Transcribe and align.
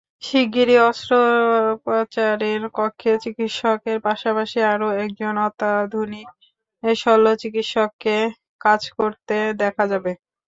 শিগগিরই 0.23 0.77
অস্ত্রোপচারের 0.89 2.61
কক্ষে 2.77 3.11
চিকিৎসকের 3.23 3.97
পাশাপাশি 4.07 4.59
আরও 4.73 4.87
একজন 4.99 5.33
অত্যাধুনিক 5.47 6.27
শল্যচিকিৎসককে 6.83 8.17
কাজ 8.61 8.81
করতে 8.97 9.33
দেখা 9.61 9.83
যাবে। 9.91 10.11